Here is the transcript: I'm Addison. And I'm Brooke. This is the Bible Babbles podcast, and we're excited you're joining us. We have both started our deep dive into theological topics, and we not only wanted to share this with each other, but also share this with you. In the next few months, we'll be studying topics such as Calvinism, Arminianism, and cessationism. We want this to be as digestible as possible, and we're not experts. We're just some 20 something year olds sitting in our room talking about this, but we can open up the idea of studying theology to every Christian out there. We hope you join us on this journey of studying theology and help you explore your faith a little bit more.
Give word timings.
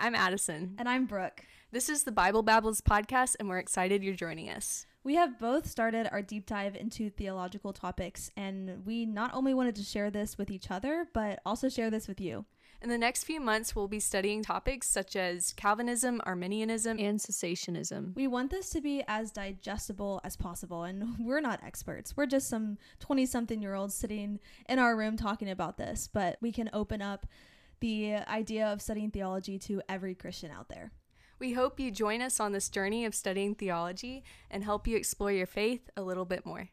I'm 0.00 0.14
Addison. 0.14 0.76
And 0.78 0.88
I'm 0.88 1.04
Brooke. 1.04 1.44
This 1.72 1.90
is 1.90 2.04
the 2.04 2.10
Bible 2.10 2.42
Babbles 2.42 2.80
podcast, 2.80 3.36
and 3.38 3.50
we're 3.50 3.58
excited 3.58 4.02
you're 4.02 4.14
joining 4.14 4.48
us. 4.48 4.86
We 5.04 5.16
have 5.16 5.38
both 5.38 5.68
started 5.68 6.08
our 6.10 6.22
deep 6.22 6.46
dive 6.46 6.74
into 6.74 7.10
theological 7.10 7.74
topics, 7.74 8.30
and 8.34 8.82
we 8.86 9.04
not 9.04 9.34
only 9.34 9.52
wanted 9.52 9.76
to 9.76 9.82
share 9.82 10.10
this 10.10 10.38
with 10.38 10.50
each 10.50 10.70
other, 10.70 11.06
but 11.12 11.40
also 11.44 11.68
share 11.68 11.90
this 11.90 12.08
with 12.08 12.18
you. 12.18 12.46
In 12.80 12.88
the 12.88 12.96
next 12.96 13.24
few 13.24 13.42
months, 13.42 13.76
we'll 13.76 13.88
be 13.88 14.00
studying 14.00 14.42
topics 14.42 14.88
such 14.88 15.16
as 15.16 15.52
Calvinism, 15.52 16.22
Arminianism, 16.24 16.98
and 16.98 17.18
cessationism. 17.18 18.16
We 18.16 18.26
want 18.26 18.50
this 18.50 18.70
to 18.70 18.80
be 18.80 19.04
as 19.06 19.30
digestible 19.30 20.22
as 20.24 20.34
possible, 20.34 20.84
and 20.84 21.16
we're 21.20 21.42
not 21.42 21.62
experts. 21.62 22.16
We're 22.16 22.24
just 22.24 22.48
some 22.48 22.78
20 23.00 23.26
something 23.26 23.60
year 23.60 23.74
olds 23.74 23.94
sitting 23.94 24.40
in 24.66 24.78
our 24.78 24.96
room 24.96 25.18
talking 25.18 25.50
about 25.50 25.76
this, 25.76 26.08
but 26.10 26.38
we 26.40 26.52
can 26.52 26.70
open 26.72 27.02
up 27.02 27.26
the 27.80 28.16
idea 28.28 28.66
of 28.66 28.82
studying 28.82 29.10
theology 29.10 29.58
to 29.60 29.82
every 29.88 30.14
Christian 30.14 30.50
out 30.50 30.68
there. 30.68 30.92
We 31.38 31.54
hope 31.54 31.80
you 31.80 31.90
join 31.90 32.20
us 32.20 32.38
on 32.38 32.52
this 32.52 32.68
journey 32.68 33.06
of 33.06 33.14
studying 33.14 33.54
theology 33.54 34.24
and 34.50 34.62
help 34.62 34.86
you 34.86 34.96
explore 34.96 35.32
your 35.32 35.46
faith 35.46 35.88
a 35.96 36.02
little 36.02 36.26
bit 36.26 36.44
more. 36.44 36.68